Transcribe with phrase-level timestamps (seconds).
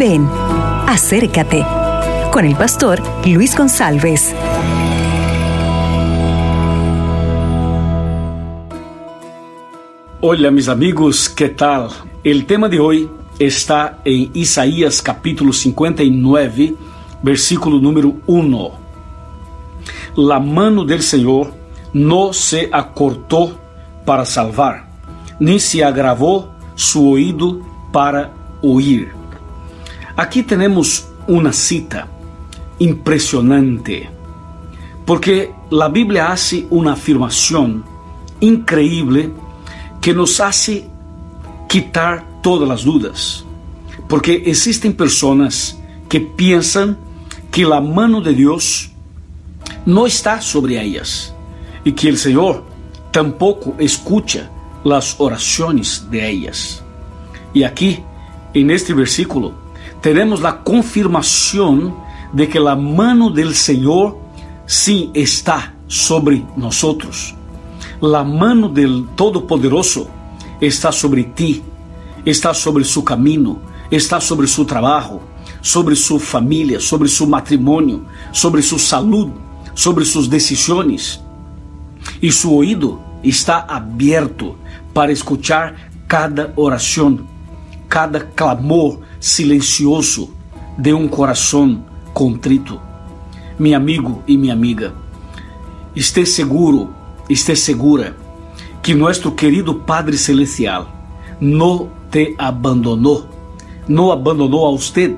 [0.00, 0.26] Ven,
[0.86, 1.62] acércate
[2.32, 4.34] con el pastor Luis González.
[10.22, 11.90] Hola mis amigos, ¿qué tal?
[12.24, 16.74] El tema de hoy está en Isaías capítulo 59,
[17.22, 18.70] versículo número 1.
[20.16, 21.52] La mano del Señor
[21.92, 23.52] no se acortó
[24.06, 24.88] para salvar,
[25.38, 27.60] ni se agravó su oído
[27.92, 29.19] para oír.
[30.20, 32.06] Aquí tenemos una cita
[32.78, 34.10] impresionante,
[35.06, 37.82] porque la Biblia hace una afirmación
[38.38, 39.30] increíble
[39.98, 40.84] que nos hace
[41.70, 43.46] quitar todas las dudas,
[44.10, 46.98] porque existen personas que piensan
[47.50, 48.90] que la mano de Dios
[49.86, 51.32] no está sobre ellas
[51.82, 52.66] y que el Señor
[53.10, 54.50] tampoco escucha
[54.84, 56.82] las oraciones de ellas.
[57.54, 58.00] Y aquí,
[58.52, 59.69] en este versículo,
[60.00, 61.94] tenemos la confirmación
[62.32, 64.18] de que la mano del Señor
[64.66, 67.34] sí está sobre nosotros.
[68.00, 70.08] La mano del Todopoderoso
[70.60, 71.62] está sobre ti,
[72.24, 73.58] está sobre su camino,
[73.90, 75.20] está sobre su trabajo,
[75.60, 79.28] sobre su familia, sobre su matrimonio, sobre su salud,
[79.74, 81.20] sobre sus decisiones.
[82.20, 84.56] Y su oído está abierto
[84.94, 87.26] para escuchar cada oración,
[87.90, 90.30] cada clamor silencioso
[90.78, 92.80] de um coração contrito.
[93.58, 94.94] Meu amigo e minha amiga,
[95.94, 96.94] esteja seguro,
[97.28, 98.16] esteja segura
[98.80, 100.88] que nosso querido Padre Celestial
[101.40, 103.26] não te abandonou,
[103.88, 105.16] não abandonou a você.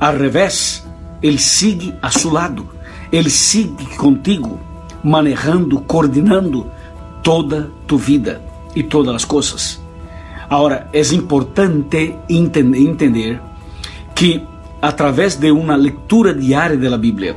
[0.00, 0.84] Al revés,
[1.22, 2.66] Ele sigue a seu lado,
[3.12, 4.58] Ele sigue contigo,
[5.04, 6.66] manejando, coordenando
[7.22, 8.42] toda tu vida
[8.74, 9.83] e todas as coisas.
[10.48, 13.40] Agora, é importante entender
[14.14, 14.42] que
[14.80, 17.36] através de uma leitura diária da Bíblia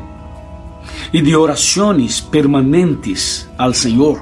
[1.14, 4.22] e de orações permanentes ao Senhor,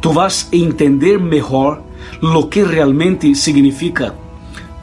[0.00, 1.82] tu vas entender melhor
[2.20, 4.14] lo que realmente significa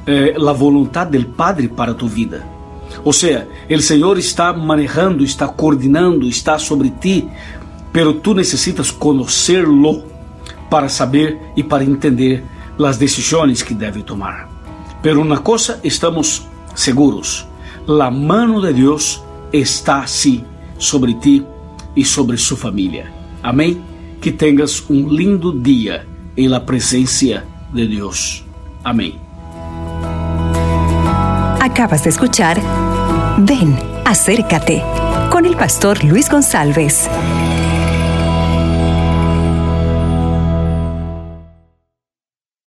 [0.07, 2.45] eh, a vontade do Padre para tu vida.
[3.03, 7.27] Ou seja, o Senhor está manejando, está coordenando, está sobre ti,
[7.91, 10.03] pero tu necessitas conhecê-lo
[10.69, 12.43] para saber e para entender
[12.79, 14.49] as decisões que deve tomar.
[15.01, 17.47] Pero uma coisa estamos seguros:
[17.87, 20.43] a mano de Deus está assim
[20.77, 21.45] sobre ti
[21.95, 23.11] e sobre sua família.
[23.41, 23.81] Amém?
[24.19, 28.43] Que tenhas um lindo dia em la presença de Deus.
[28.83, 29.19] Amém.
[31.59, 32.57] Acabas de escuchar
[33.37, 34.81] Ven, acércate
[35.29, 37.09] con el pastor Luis González.